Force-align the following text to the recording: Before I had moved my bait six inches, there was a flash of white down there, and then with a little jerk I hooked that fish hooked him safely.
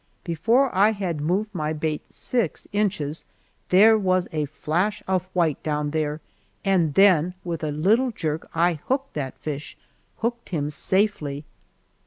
Before 0.23 0.73
I 0.75 0.93
had 0.93 1.21
moved 1.21 1.53
my 1.53 1.73
bait 1.73 2.11
six 2.11 2.67
inches, 2.73 3.23
there 3.69 3.99
was 3.99 4.27
a 4.31 4.45
flash 4.45 5.03
of 5.07 5.25
white 5.33 5.61
down 5.61 5.91
there, 5.91 6.21
and 6.65 6.95
then 6.95 7.35
with 7.43 7.63
a 7.63 7.69
little 7.69 8.09
jerk 8.09 8.49
I 8.55 8.79
hooked 8.87 9.13
that 9.13 9.37
fish 9.37 9.77
hooked 10.17 10.49
him 10.49 10.71
safely. 10.71 11.45